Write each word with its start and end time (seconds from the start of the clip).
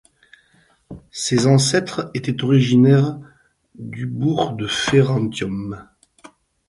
Ses 1.11 1.45
ancêtres 1.45 2.09
étaient 2.15 2.43
originaires 2.43 3.19
du 3.75 4.07
bourg 4.07 4.53
de 4.53 4.65
Ferentium. 4.65 5.87